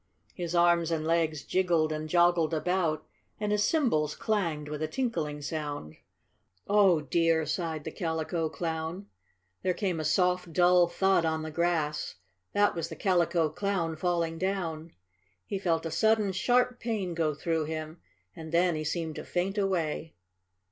[0.33, 3.05] His arms and legs jiggled and joggled about,
[3.39, 5.95] and his cymbals clanged with a tinkling sound.
[6.67, 9.05] "Oh, dear!" sighed the Calico Clown.
[9.61, 12.15] There came a soft, dull thud on the grass.
[12.53, 14.91] That was the Calico Clown falling down.
[15.45, 18.01] He felt a sudden, sharp pain go through him,
[18.35, 20.15] and then he seemed to faint away.